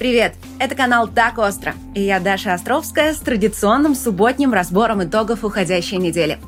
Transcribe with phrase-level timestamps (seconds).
[0.00, 0.32] Привет!
[0.58, 6.38] Это канал «Так остро» и я Даша Островская с традиционным субботним разбором итогов уходящей недели.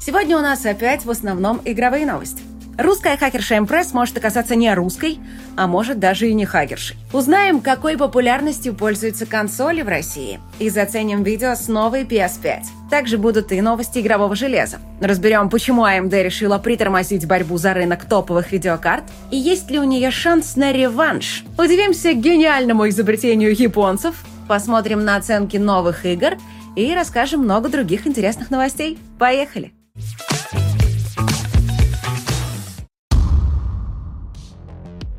[0.00, 2.42] Сегодня у нас опять в основном игровые новости–
[2.78, 5.18] Русская хакерша Impress может оказаться не русской,
[5.56, 6.96] а может даже и не хакершей.
[7.12, 10.40] Узнаем, какой популярностью пользуются консоли в России.
[10.58, 12.64] И заценим видео с новой PS5.
[12.90, 14.78] Также будут и новости игрового железа.
[15.00, 20.10] Разберем, почему AMD решила притормозить борьбу за рынок топовых видеокарт и есть ли у нее
[20.10, 21.44] шанс на реванш.
[21.58, 26.36] Удивимся гениальному изобретению японцев, посмотрим на оценки новых игр
[26.76, 28.98] и расскажем много других интересных новостей.
[29.18, 29.75] Поехали!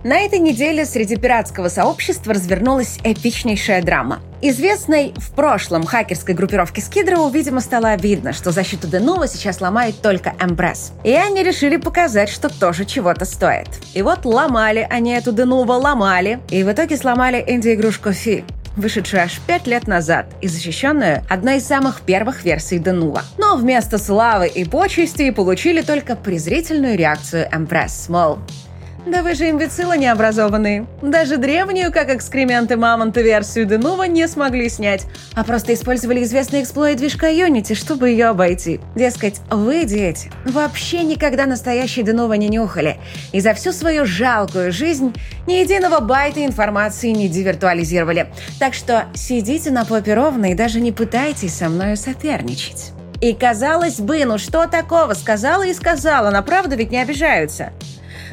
[0.08, 4.22] На этой неделе среди пиратского сообщества развернулась эпичнейшая драма.
[4.42, 10.34] Известной в прошлом хакерской группировке Skid видимо, стало видно, что защиту Денува сейчас ломает только
[10.40, 10.94] Эмбресс.
[11.04, 13.68] И они решили показать, что тоже чего-то стоит.
[13.94, 18.46] И вот ломали они эту Денува, ломали, и в итоге сломали инди-игрушку Фи,
[18.78, 23.24] вышедшую аж пять лет назад и защищенную одной из самых первых версий Денува.
[23.38, 28.40] Но вместо славы и почести получили только презрительную реакцию Эмпресс, мол,
[29.12, 30.86] да вы же имбецилы необразованные.
[31.02, 36.98] Даже древнюю, как экскременты мамонта, версию Денува не смогли снять, а просто использовали известный эксплойт
[36.98, 38.80] движка Unity, чтобы ее обойти.
[38.96, 42.98] Дескать, вы, дети, вообще никогда настоящий Денува не нюхали,
[43.32, 45.14] и за всю свою жалкую жизнь
[45.48, 48.28] ни единого байта информации не девиртуализировали.
[48.60, 52.92] Так что сидите на попе ровно и даже не пытайтесь со мною соперничать.
[53.20, 57.72] И казалось бы, ну что такого, сказала и сказала, на правду ведь не обижаются.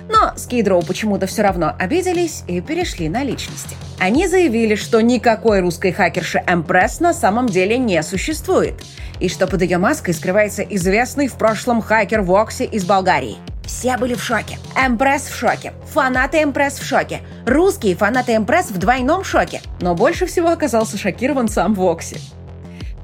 [0.08, 3.76] Но Скидроу почему-то все равно обиделись и перешли на личности.
[3.98, 8.74] Они заявили, что никакой русской хакерши Эмпресс на самом деле не существует,
[9.20, 13.36] и что под ее маской скрывается известный в прошлом хакер Вокси из Болгарии.
[13.64, 14.58] Все были в шоке.
[14.76, 15.72] Эмпресс в шоке.
[15.92, 17.20] Фанаты Эмпресс в шоке.
[17.46, 19.62] Русские фанаты Эмпресс в двойном шоке.
[19.80, 22.20] Но больше всего оказался шокирован сам Вокси.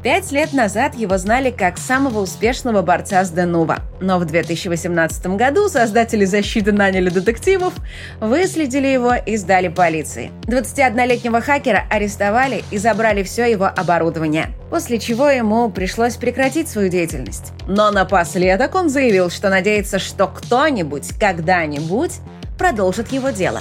[0.03, 3.81] Пять лет назад его знали как самого успешного борца с Денува.
[4.01, 7.75] Но в 2018 году создатели защиты наняли детективов,
[8.19, 10.31] выследили его и сдали полиции.
[10.47, 17.53] 21-летнего хакера арестовали и забрали все его оборудование, после чего ему пришлось прекратить свою деятельность.
[17.67, 22.21] Но напоследок он заявил, что надеется, что кто-нибудь когда-нибудь
[22.57, 23.61] продолжит его дело.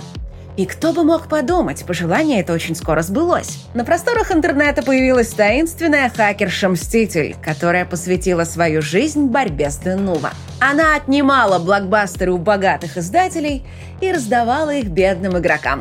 [0.60, 3.64] И кто бы мог подумать, пожелание это очень скоро сбылось.
[3.74, 10.32] На просторах интернета появилась таинственная хакерша-мститель, которая посвятила свою жизнь борьбе с Денува.
[10.60, 13.64] Она отнимала блокбастеры у богатых издателей
[14.02, 15.80] и раздавала их бедным игрокам.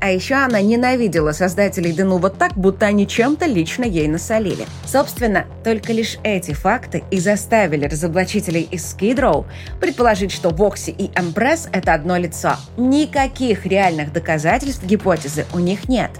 [0.00, 4.64] А еще она ненавидела создателей Денува так, будто они чем-то лично ей насолили.
[4.86, 9.44] Собственно, только лишь эти факты и заставили разоблачителей из Skid
[9.80, 12.56] предположить, что Вокси и Эмпресс— это одно лицо.
[12.76, 16.10] Никаких реальных доказательств гипотезы у них нет.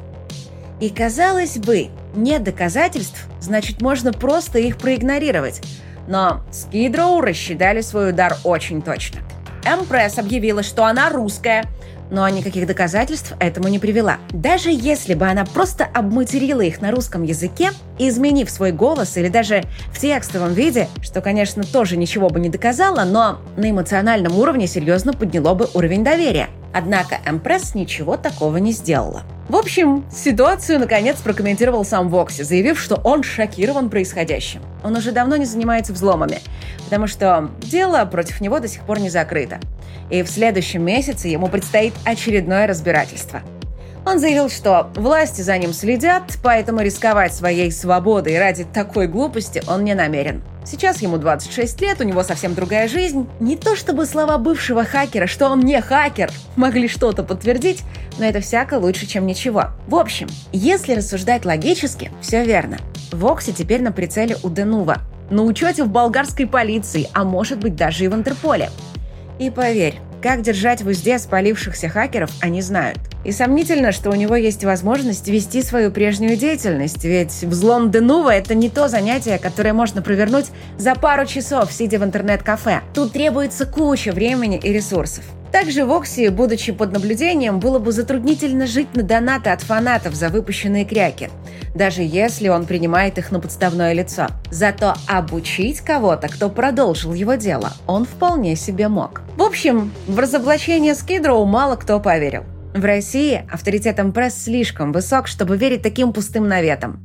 [0.81, 5.61] И казалось бы, нет доказательств, значит можно просто их проигнорировать.
[6.09, 9.21] Но Skid рассчитали свой удар очень точно.
[9.65, 11.65] Эмпресс объявила, что она русская—
[12.11, 14.19] но никаких доказательств этому не привела.
[14.31, 19.65] Даже если бы она просто обматерила их на русском языке, изменив свой голос или даже
[19.93, 25.13] в текстовом виде, что, конечно, тоже ничего бы не доказало, но на эмоциональном уровне серьезно
[25.13, 26.49] подняло бы уровень доверия.
[26.73, 29.23] Однако Эмпресс ничего такого не сделала.
[29.49, 34.61] В общем, ситуацию наконец прокомментировал сам Вокси, заявив, что он шокирован происходящим.
[34.85, 36.41] Он уже давно не занимается взломами,
[36.85, 39.59] потому что дело против него до сих пор не закрыто.
[40.11, 43.43] И в следующем месяце ему предстоит очередное разбирательство–
[44.09, 49.85] он заявил, что власти за ним следят, поэтому рисковать своей свободой ради такой глупости он
[49.85, 50.43] не намерен.
[50.65, 53.29] Сейчас ему 26 лет, у него совсем другая жизнь.
[53.39, 57.83] Не то чтобы слова бывшего хакера, что он не хакер, могли что-то подтвердить,
[58.19, 59.69] но это всяко лучше, чем ничего.
[59.87, 62.79] В общем, если рассуждать логически, все верно.
[63.13, 64.99] Вокси теперь на прицеле у Денува.
[65.31, 68.71] На учете в болгарской полиции, а может быть даже и в Интерполе.
[69.39, 72.99] И поверь, как держать в узде спалившихся хакеров, они знают.
[73.25, 78.55] И сомнительно, что у него есть возможность вести свою прежнюю деятельность, ведь взлом Денува– это
[78.55, 80.47] не то занятие, которое можно провернуть
[80.79, 82.81] за пару часов, сидя в интернет-кафе.
[82.95, 85.25] Тут требуется куча времени и ресурсов.
[85.53, 90.29] Также в Окси, будучи под наблюдением, было бы затруднительно жить на донаты от фанатов за
[90.29, 91.31] выпущенные кряки,
[91.75, 94.27] даже если он принимает их на подставное лицо.
[94.51, 99.23] Зато обучить кого-то, кто продолжил его дело, он вполне себе мог.
[99.37, 102.45] В общем, в разоблачение Скидроу мало кто поверил.
[102.75, 107.01] В России авторитет пресс слишком высок, чтобы верить таким пустым наветам.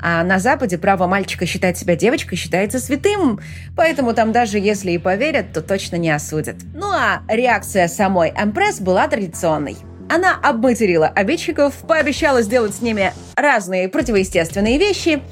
[0.00, 3.40] А на Западе право мальчика считать себя девочкой считается святым,
[3.74, 6.56] поэтому там даже если и поверят, то точно не осудят.
[6.74, 9.76] Ну а реакция самой Эмпресс была традиционной.
[10.08, 15.22] Она обматерила обидчиков, пообещала сделать с ними разные противоестественные вещи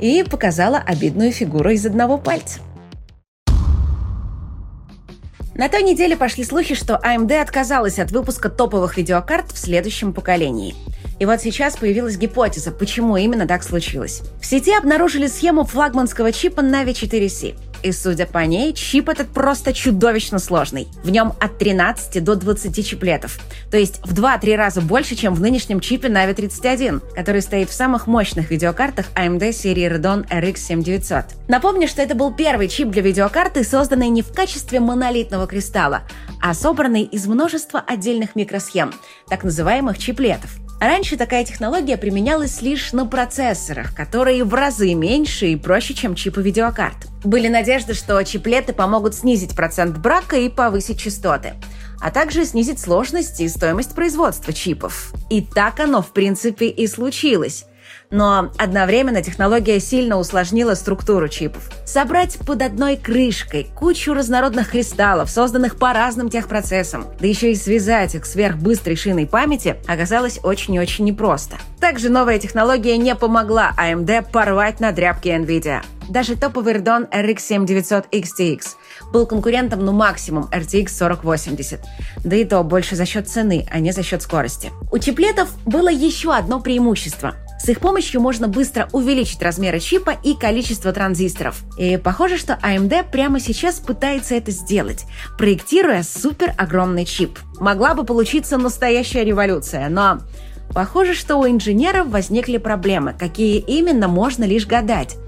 [0.00, 2.60] и показала обидную фигуру из одного пальца.
[5.54, 10.74] На той неделе пошли слухи, что AMD отказалась от выпуска топовых видеокарт в следующем поколении.
[11.22, 14.22] И вот сейчас появилась гипотеза, почему именно так случилось.
[14.40, 17.54] В сети обнаружили схему флагманского чипа Navi 4C.
[17.84, 20.88] И судя по ней, чип этот просто чудовищно сложный.
[21.04, 23.38] В нем от 13 до 20 чиплетов.
[23.70, 27.72] То есть в 2-3 раза больше, чем в нынешнем чипе Navi 31, который стоит в
[27.72, 31.24] самых мощных видеокартах AMD серии Radeon RX 7900.
[31.46, 36.02] Напомню, что это был первый чип для видеокарты, созданный не в качестве монолитного кристалла,
[36.40, 38.92] а собранный из множества отдельных микросхем,
[39.28, 40.50] так называемых чиплетов.
[40.82, 46.42] Раньше такая технология применялась лишь на процессорах, которые в разы меньше и проще, чем чипы
[46.42, 47.06] видеокарт.
[47.22, 51.54] Были надежды, что чиплеты помогут снизить процент брака и повысить частоты
[52.02, 55.12] а также снизить сложность и стоимость производства чипов.
[55.30, 57.64] И так оно, в принципе, и случилось.
[58.12, 61.70] Но одновременно технология сильно усложнила структуру чипов.
[61.86, 68.14] Собрать под одной крышкой кучу разнородных кристаллов, созданных по разным техпроцессам, да еще и связать
[68.14, 71.56] их сверхбыстрой шиной памяти, оказалось очень и очень непросто.
[71.80, 75.80] Также новая технология не помогла AMD порвать на дрябке NVIDIA.
[76.08, 78.60] Даже топовый Radeon RX 7900 XTX
[79.12, 81.80] был конкурентом ну максимум RTX 4080.
[82.24, 84.70] Да и то больше за счет цены, а не за счет скорости.
[84.90, 87.34] У чиплетов было еще одно преимущество.
[87.62, 91.62] С их помощью можно быстро увеличить размеры чипа и количество транзисторов.
[91.78, 95.04] И похоже, что AMD прямо сейчас пытается это сделать,
[95.38, 97.38] проектируя супер огромный чип.
[97.60, 100.18] Могла бы получиться настоящая революция, но
[100.74, 105.18] Похоже, что у инженеров возникли проблемы, какие именно можно лишь гадать.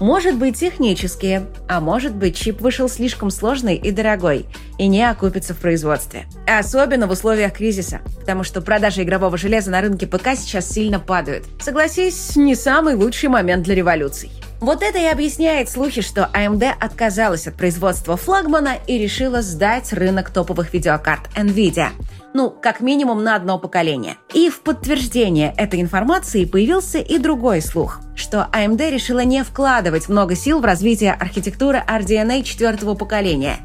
[0.00, 4.46] Может быть технические, а может быть чип вышел слишком сложный и дорогой
[4.76, 6.26] и не окупится в производстве.
[6.46, 11.44] Особенно в условиях кризиса, потому что продажи игрового железа на рынке ПК сейчас сильно падают.
[11.60, 14.30] Согласись, не самый лучший момент для революций.
[14.60, 20.30] Вот это и объясняет слухи, что AMD отказалась от производства флагмана и решила сдать рынок
[20.30, 21.88] топовых видеокарт NVIDIA–
[22.34, 24.16] ну, как минимум на одно поколение.
[24.34, 30.34] И в подтверждение этой информации появился и другой слух, что AMD решила не вкладывать много
[30.34, 33.58] сил в развитие архитектуры RDNA четвертого поколения,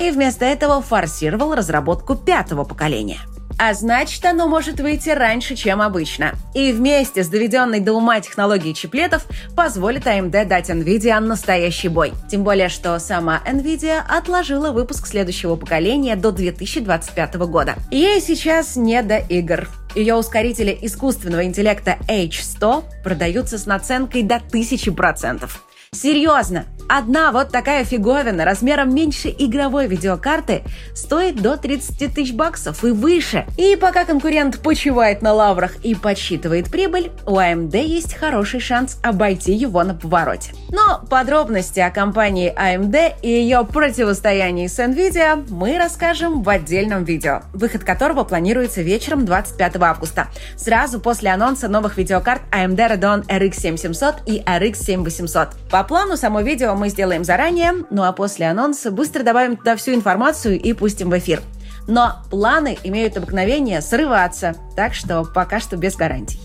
[0.00, 3.18] и вместо этого форсировал разработку пятого поколения–
[3.58, 6.32] а значит, оно может выйти раньше, чем обычно.
[6.54, 12.12] И вместе с доведенной до ума технологией чиплетов позволит AMD дать NVIDIA настоящий бой.
[12.30, 17.74] Тем более, что сама NVIDIA отложила выпуск следующего поколения до 2025 года.
[17.90, 19.68] Ей сейчас не до игр.
[19.94, 25.48] Ее ускорители искусственного интеллекта H100 продаются с наценкой до 1000%.
[25.94, 30.62] Серьезно, одна вот такая фиговина размером меньше игровой видеокарты
[30.92, 33.46] стоит до 30 тысяч баксов и выше.
[33.56, 39.52] И пока конкурент почивает на лаврах и подсчитывает прибыль, у AMD есть хороший шанс обойти
[39.52, 40.52] его на повороте.
[40.70, 47.42] Но подробности о компании AMD и ее противостоянии с Nvidia мы расскажем в отдельном видео,
[47.52, 50.26] выход которого планируется вечером 25 августа,
[50.56, 55.50] сразу после анонса новых видеокарт AMD Radeon RX 7700 и RX 7800.
[55.70, 59.94] По плану само видео мы сделаем заранее, ну а после анонса быстро добавим туда всю
[59.94, 61.42] информацию и пустим в эфир.
[61.86, 66.40] Но планы имеют обыкновение срываться, так что пока что без гарантий.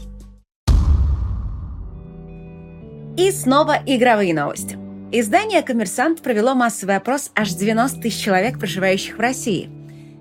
[3.18, 4.78] И снова игровые новости.
[5.12, 9.70] Издание «Коммерсант» провело массовый опрос аж 90 тысяч человек, проживающих в России–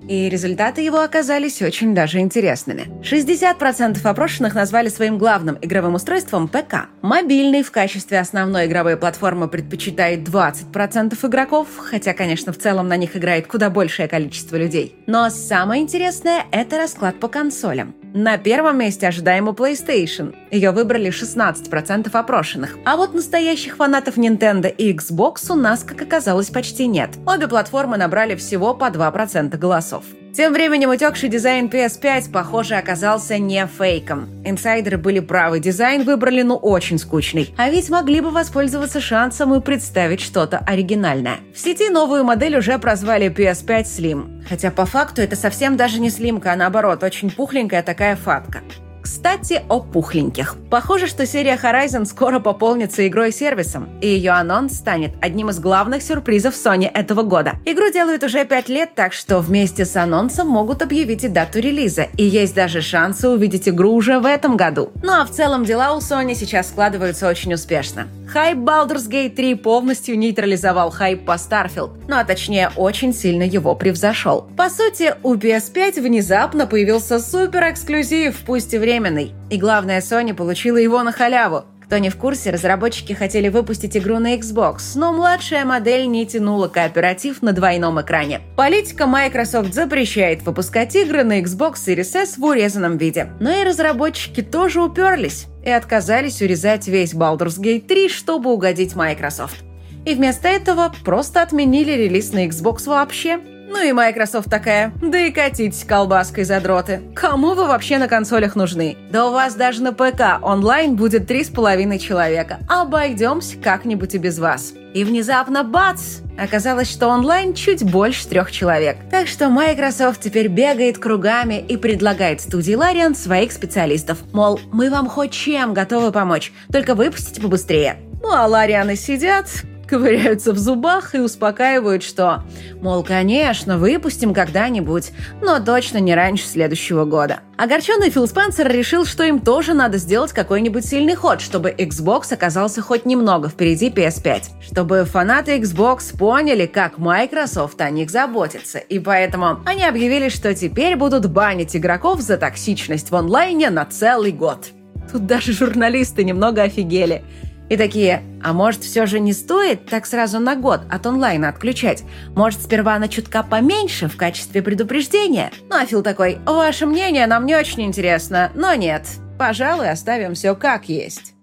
[0.09, 2.89] и результаты его оказались очень даже интересными.
[3.03, 6.89] 60% опрошенных назвали своим главным игровым устройством ПК.
[7.03, 13.17] Мобильный в качестве основной игровой платформы предпочитает 20% игроков, хотя, конечно, в целом на них
[13.17, 14.97] играет куда большее количество людей.
[15.07, 17.95] Но самое интересное– это расклад по консолям.
[18.15, 20.35] На первом месте ожидаемо PlayStation.
[20.51, 22.79] Ее выбрали 16% опрошенных.
[22.87, 27.11] А вот настоящих фанатов Nintendo и Xbox у нас, как оказалось, почти нет.
[27.27, 30.05] Обе платформы набрали всего по 2% голосов.
[30.35, 34.29] Тем временем утекший дизайн PS5, похоже, оказался не фейком.
[34.45, 37.55] Инсайдеры были правы, дизайн выбрали ну очень скучный.
[37.57, 41.39] А ведь могли бы воспользоваться шансом и представить что-то оригинальное.
[41.55, 44.45] В сети новую модель уже прозвали PS5 Slim.
[44.49, 48.61] Хотя по факту это совсем даже не слимка, а наоборот, очень пухленькая такая фатка.
[49.09, 50.57] Кстати, о пухленьких.
[50.71, 56.55] Похоже, что серия Horizon скоро пополнится игрой-сервисом, и ее анонс станет одним из главных сюрпризов
[56.55, 57.55] Sony этого года.
[57.65, 62.09] Игру делают уже 5 лет, так что вместе с анонсом могут объявить и дату релиза,
[62.19, 64.93] и есть даже шансы увидеть игру уже в этом году.
[65.03, 68.09] Ну а в целом дела у Sony сейчас складываются очень успешно.
[68.29, 73.75] Хайп Baldur's Gate 3 полностью нейтрализовал хайп по Starfield, ну а точнее очень сильно его
[73.75, 74.47] превзошел.
[74.55, 79.33] По сути, у PS5 внезапно появился супер-эксклюзив, пусть и временный.
[79.51, 81.65] И главное, Sony получила его на халяву.
[81.85, 86.69] Кто не в курсе, разработчики хотели выпустить игру на Xbox, но младшая модель не тянула
[86.69, 88.43] кооператив на двойном экране.
[88.57, 93.31] Политика Microsoft запрещает выпускать игры на Xbox Series S в урезанном виде.
[93.41, 99.65] Но и разработчики тоже уперлись и отказались урезать весь Baldur's Gate 3, чтобы угодить Microsoft.
[100.05, 103.41] И вместо этого просто отменили релиз на Xbox вообще.
[103.69, 107.03] Ну и Microsoft такая, да и катитесь колбаской задроты.
[107.15, 108.97] Кому вы вообще на консолях нужны?
[109.11, 112.59] Да у вас даже на ПК онлайн будет три с половиной человека.
[112.69, 114.73] Обойдемся как-нибудь и без вас.
[114.95, 116.21] И внезапно бац!
[116.39, 118.97] Оказалось, что онлайн чуть больше трех человек.
[119.11, 124.19] Так что Microsoft теперь бегает кругами и предлагает студии Larian своих специалистов.
[124.33, 127.99] Мол, мы вам хоть чем готовы помочь, только выпустите побыстрее.
[128.23, 129.47] Ну а Ларианы сидят,
[129.89, 132.45] ковыряются в зубах и успокаивают, что,
[132.81, 137.41] мол, конечно, выпустим когда-нибудь, но точно не раньше следующего года.
[137.57, 142.83] Огорченный Фил Спенсер решил, что им тоже надо сделать какой-нибудь сильный ход, чтобы Xbox оказался
[142.83, 144.43] хоть немного впереди PS5.
[144.61, 148.79] Чтобы фанаты Xbox поняли, как Microsoft о них заботится.
[148.79, 154.31] И поэтому они объявили, что теперь будут банить игроков за токсичность в онлайне на целый
[154.31, 154.69] год.
[155.11, 157.25] Тут даже журналисты немного офигели.
[157.69, 162.03] И такие, а может все же не стоит так сразу на год от онлайна отключать?
[162.35, 165.51] Может сперва на чутка поменьше в качестве предупреждения?
[165.69, 169.03] Ну а Фил такой, ваше мнение нам не очень интересно, но нет.
[169.39, 171.35] Пожалуй, оставим все как есть.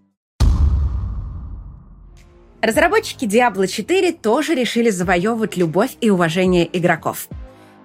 [2.61, 7.27] Разработчики Diablo 4 тоже решили завоевывать любовь и уважение игроков.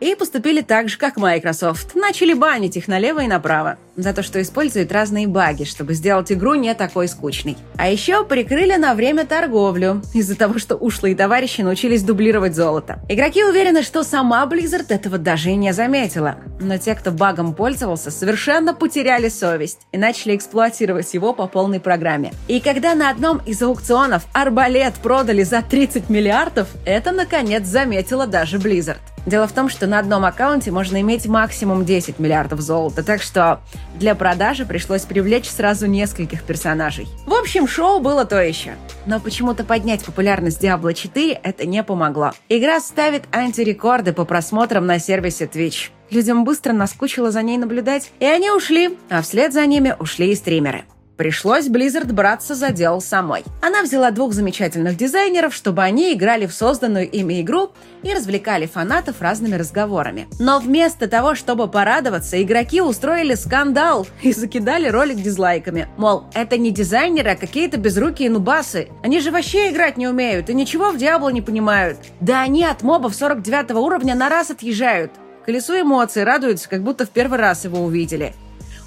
[0.01, 1.95] И поступили так же, как Microsoft.
[1.95, 3.77] Начали банить их налево и направо.
[3.97, 7.57] За то, что используют разные баги, чтобы сделать игру не такой скучной.
[7.77, 13.01] А еще прикрыли на время торговлю, из-за того, что ушлые товарищи научились дублировать золото.
[13.09, 16.37] Игроки уверены, что сама Blizzard этого даже и не заметила.
[16.61, 22.33] Но те, кто багом пользовался, совершенно потеряли совесть и начали эксплуатировать его по полной программе.
[22.49, 28.59] И когда на одном из аукционов арбалет продали за 30 миллиардов, это, наконец, заметила даже
[28.59, 28.99] Blizzard.
[29.27, 33.61] Дело в том, что на одном аккаунте можно иметь максимум 10 миллиардов золота, так что
[33.95, 37.09] для продажи пришлось привлечь сразу нескольких персонажей.
[37.27, 38.73] В общем, шоу было то еще.
[39.07, 42.33] Но почему-то поднять популярность Diablo 4 это не помогло.
[42.49, 45.91] Игра ставит антирекорды по просмотрам на сервисе Twitch.
[46.11, 50.35] Людям быстро наскучило за ней наблюдать, и они ушли, а вслед за ними ушли и
[50.35, 50.85] стримеры.
[51.21, 53.45] Пришлось Blizzard браться за дело самой.
[53.61, 57.73] Она взяла двух замечательных дизайнеров, чтобы они играли в созданную ими игру
[58.03, 60.29] и развлекали фанатов разными разговорами.
[60.39, 65.89] Но вместо того, чтобы порадоваться, игроки устроили скандал и закидали ролик дизлайками.
[65.99, 68.89] Мол, это не дизайнеры, а какие-то безрукие нубасы.
[69.03, 71.99] Они же вообще играть не умеют и ничего в Диабло не понимают.
[72.23, 75.13] Да они от мобов 49 уровня на раз отъезжают.
[75.45, 78.33] Колесо эмоций радуются, как будто в первый раз его увидели.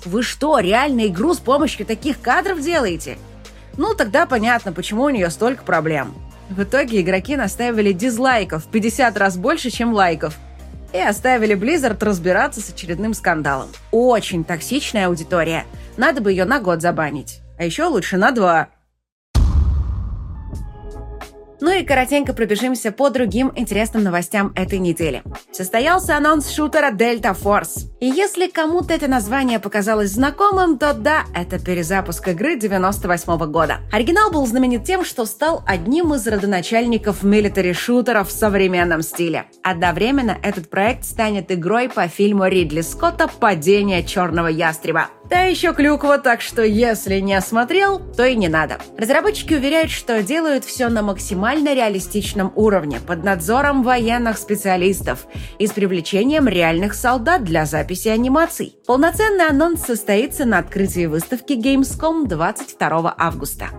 [0.06, 3.18] Вы что, реально игру с помощью таких кадров делаете?
[3.78, 6.14] Ну, тогда понятно, почему у нее столько проблем.
[6.50, 10.38] В итоге игроки наставили дизлайков в 50 раз больше, чем лайков.
[10.94, 13.70] И оставили Blizzard разбираться с очередным скандалом.
[13.92, 15.66] Очень токсичная аудитория.
[15.98, 17.40] Надо бы ее на год забанить.
[17.58, 18.70] А еще лучше на два.
[21.62, 25.24] Ну и коротенько пробежимся по другим интересным новостям этой недели.
[25.52, 27.90] Состоялся анонс шутера Delta Force.
[28.00, 33.78] И если кому-то это название показалось знакомым, то да, это перезапуск игры 98 -го года.
[33.92, 39.46] Оригинал был знаменит тем, что стал одним из родоначальников милитари-шутеров в современном стиле.
[39.64, 45.08] Одновременно этот проект станет игрой по фильму Ридли Скотта «Падение черного ястреба».
[45.34, 48.78] Да еще клюква, так что если не осмотрел, то и не надо.
[49.00, 55.26] Разработчики уверяют, что делают все на максимально реалистичном уровне, под надзором военных специалистов
[55.58, 58.76] и с привлечением реальных солдат для записи анимаций.
[58.86, 63.70] Полноценный анонс состоится на открытии выставки Gamescom 22 августа.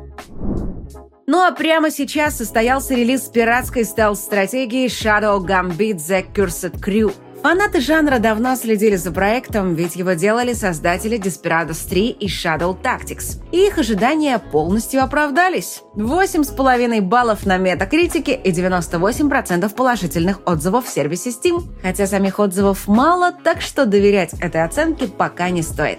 [1.28, 8.20] Ну а прямо сейчас состоялся релиз пиратской стелс-стратегии Shadow Gambit The Cursed Crew– Фанаты жанра
[8.20, 13.42] давно следили за проектом, ведь его делали создатели Desperados 3 и Shadow Tactics.
[13.52, 15.82] И их ожидания полностью оправдались.
[15.94, 21.64] 8,5 баллов на метакритике и 98% положительных отзывов в сервисе Steam.
[21.82, 25.98] Хотя самих отзывов мало, так что доверять этой оценке пока не стоит.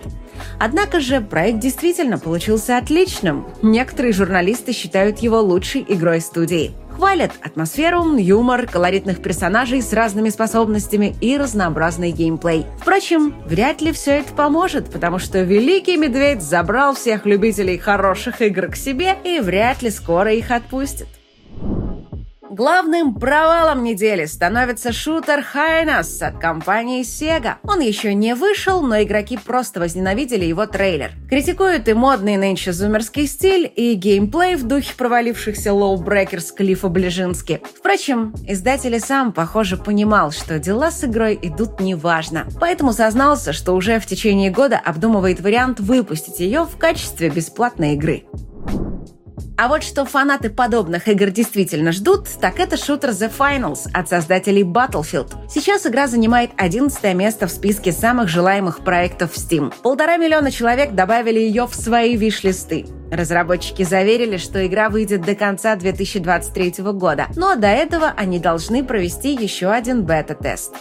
[0.60, 3.46] Однако же проект действительно получился отличным.
[3.62, 6.76] Некоторые журналисты считают его лучшей игрой студии.
[6.96, 12.66] Хвалят атмосферу, юмор, колоритных персонажей с разными способностями и разнообразный геймплей.
[12.80, 18.68] Впрочем, вряд ли все это поможет, потому что Великий Медведь забрал всех любителей хороших игр
[18.68, 21.08] к себе и вряд ли скоро их отпустит.
[22.58, 27.56] Главным провалом недели становится шутер Hyenas от компании Sega.
[27.64, 31.12] Он еще не вышел, но игроки просто возненавидели его трейлер.
[31.30, 37.60] Критикуют и модный нынче зумерский стиль, и геймплей в духе провалившихся LawBreakers Клиффа Блежински.
[37.78, 42.48] Впрочем, издатель и сам, похоже, понимал, что дела с игрой идут неважно.
[42.62, 48.24] Поэтому сознался, что уже в течение года обдумывает вариант выпустить ее в качестве бесплатной игры.
[49.58, 54.64] А вот что фанаты подобных игр действительно ждут, так это шутер The Finals от создателей
[54.64, 55.34] Battlefield.
[55.50, 59.74] Сейчас игра занимает 11 место в списке самых желаемых проектов в Steam.
[59.82, 62.86] Полтора миллиона человек добавили ее в свои виш-листы.
[63.12, 69.34] Разработчики заверили, что игра выйдет до конца 2023 года, но до этого они должны провести
[69.34, 70.76] еще один бета-тест.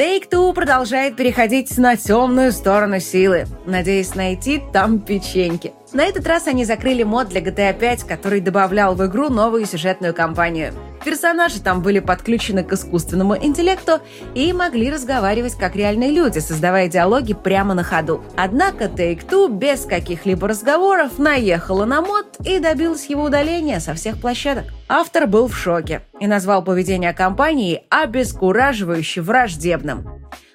[0.00, 5.74] Take-Two продолжает переходить на темную сторону силы, надеясь найти там печеньки.
[5.92, 10.14] На этот раз они закрыли мод для GTA 5, который добавлял в игру новую сюжетную
[10.14, 10.72] кампанию.
[11.04, 14.00] Персонажи там были подключены к искусственному интеллекту
[14.34, 18.22] и могли разговаривать как реальные люди, создавая диалоги прямо на ходу.
[18.36, 24.64] Однако Take-Two без каких-либо разговоров наехала на мод и добилась его удаления со всех площадок.
[24.88, 30.06] Автор был в шоке и назвал поведение компании обескураживающе враждебным.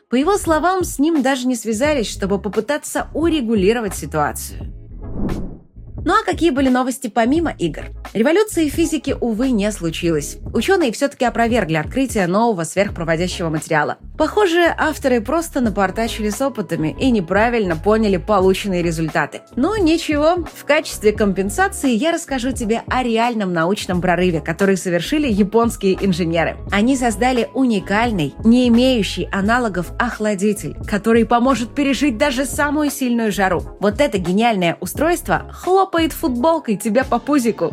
[0.10, 4.72] По его словам, с ним даже не связались, чтобы попытаться урегулировать ситуацию.
[6.06, 7.86] Ну а какие были новости помимо игр?
[8.14, 10.38] Революции физики, увы, не случилось.
[10.54, 13.98] Ученые все-таки опровергли открытие нового сверхпроводящего материала.
[14.18, 19.42] Похоже, авторы просто напортачили с опытами и неправильно поняли полученные результаты.
[19.56, 25.98] Но ничего, в качестве компенсации я расскажу тебе о реальном научном прорыве, который совершили японские
[26.06, 26.58] инженеры.
[26.72, 33.78] Они создали уникальный, не имеющий аналогов охладитель, который поможет пережить даже самую сильную жару.
[33.80, 37.72] Вот это гениальное устройство хлоп хлопает футболкой тебя по пузику,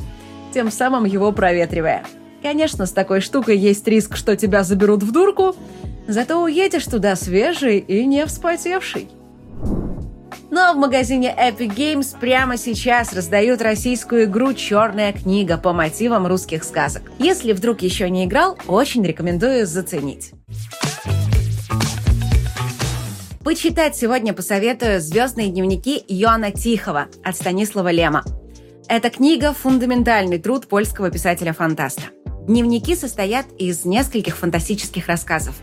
[0.52, 2.04] тем самым его проветривая.
[2.42, 5.56] Конечно, с такой штукой есть риск, что тебя заберут в дурку,
[6.06, 9.08] зато уедешь туда свежий и не вспотевший.
[10.50, 16.64] Но в магазине Epic Games прямо сейчас раздают российскую игру «Черная книга» по мотивам русских
[16.64, 17.10] сказок.
[17.18, 20.32] Если вдруг еще не играл, очень рекомендую заценить.
[23.42, 28.22] Почитать сегодня посоветую «Звездные дневники» Йоанна Тихого от Станислава Лема.
[28.88, 32.02] Эта книга– фундаментальный труд польского писателя-фантаста.
[32.46, 35.54] Дневники состоят из нескольких фантастических рассказов,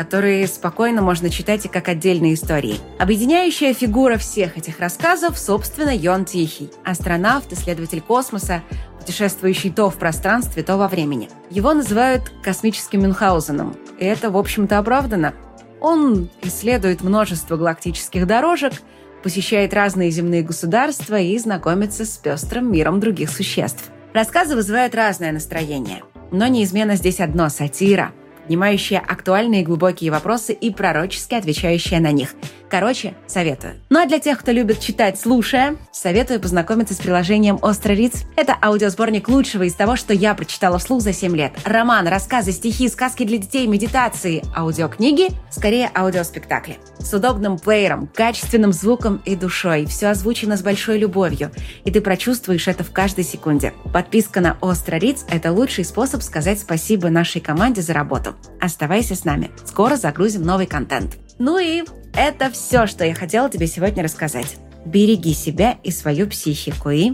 [0.00, 2.78] которые спокойно можно читать и как отдельные истории.
[2.98, 8.62] Объединяющая фигура всех этих рассказов, собственно, Йон Тихий– астронавт, исследователь космоса,
[8.98, 11.28] путешествующий то в пространстве, то во времени.
[11.50, 15.34] Его называют космическим Мюнхгаузеном, и это, в общем-то, оправдано–
[15.80, 18.74] он исследует множество галактических дорожек,
[19.22, 23.90] посещает разные земные государства и знакомится с пестрым миром других существ.
[24.12, 26.02] Рассказы вызывают разное настроение.
[26.30, 28.12] Но неизменно здесь одно– сатира,
[28.50, 32.34] поднимающая актуальные глубокие вопросы и пророчески отвечающая на них–
[32.70, 33.74] Короче, советую.
[33.90, 38.22] Ну а для тех, кто любит читать, слушая, советую познакомиться с приложением «Острый Риц».
[38.36, 41.52] Это аудиосборник лучшего из того, что я прочитала вслух за 7 лет.
[41.64, 46.78] Роман, рассказы, стихи, сказки для детей, медитации, аудиокниги, скорее аудиоспектакли.
[47.00, 49.86] С удобным плеером, качественным звуком и душой.
[49.86, 51.50] Все озвучено с большой любовью,
[51.84, 53.74] и ты прочувствуешь это в каждой секунде.
[53.92, 58.36] Подписка на «Острый Риц»— это лучший способ сказать спасибо нашей команде за работу.
[58.60, 59.50] Оставайся с нами.
[59.64, 61.16] Скоро загрузим новый контент.
[61.40, 61.82] Ну и
[62.14, 64.56] это все, что я хотела тебе сегодня рассказать.
[64.84, 67.12] Береги себя и свою психику и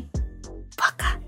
[0.76, 1.25] пока!